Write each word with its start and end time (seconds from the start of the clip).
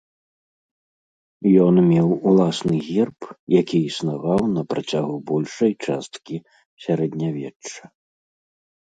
Ён 1.65 1.75
меў 1.91 2.09
уласны 2.31 2.75
герб, 2.89 3.19
які 3.59 3.77
існаваў 3.93 4.41
на 4.57 4.61
працягу 4.75 5.15
большай 5.31 5.73
часткі 5.89 6.35
сярэднявечча. 6.87 7.83